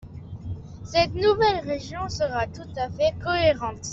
[0.83, 3.89] Cette nouvelle région serait tout à fait cohérente.